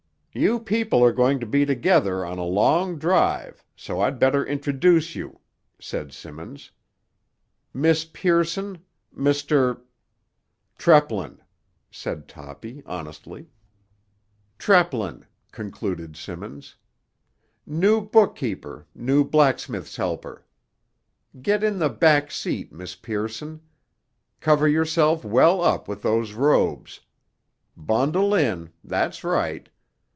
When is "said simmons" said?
5.77-6.71